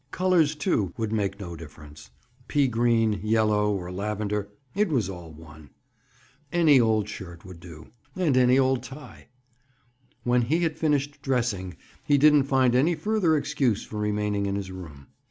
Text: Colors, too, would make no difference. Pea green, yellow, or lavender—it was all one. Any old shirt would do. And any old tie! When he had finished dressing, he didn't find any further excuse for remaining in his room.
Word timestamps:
Colors, 0.09 0.55
too, 0.55 0.91
would 0.97 1.11
make 1.11 1.39
no 1.39 1.55
difference. 1.55 2.09
Pea 2.47 2.67
green, 2.67 3.21
yellow, 3.23 3.71
or 3.75 3.91
lavender—it 3.91 4.87
was 4.89 5.07
all 5.11 5.31
one. 5.31 5.69
Any 6.51 6.79
old 6.79 7.07
shirt 7.07 7.45
would 7.45 7.59
do. 7.59 7.89
And 8.15 8.35
any 8.35 8.57
old 8.57 8.81
tie! 8.81 9.27
When 10.23 10.41
he 10.41 10.61
had 10.63 10.79
finished 10.79 11.21
dressing, 11.21 11.75
he 12.03 12.17
didn't 12.17 12.45
find 12.45 12.73
any 12.73 12.95
further 12.95 13.37
excuse 13.37 13.85
for 13.85 13.99
remaining 13.99 14.47
in 14.47 14.55
his 14.55 14.71
room. 14.71 15.05